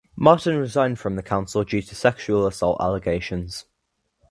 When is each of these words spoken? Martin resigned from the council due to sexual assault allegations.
Martin 0.15 0.57
resigned 0.57 0.97
from 0.97 1.15
the 1.15 1.21
council 1.21 1.63
due 1.63 1.79
to 1.83 1.93
sexual 1.93 2.47
assault 2.47 2.81
allegations. 2.81 3.65